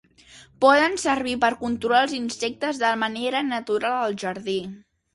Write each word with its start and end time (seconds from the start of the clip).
Poden 0.63 0.97
servir 1.03 1.35
per 1.43 1.51
controlar 1.61 2.01
els 2.07 2.17
insectes 2.23 2.83
de 2.87 2.97
manera 3.05 3.47
natural 3.55 4.03
al 4.11 4.21
jardí. 4.27 4.61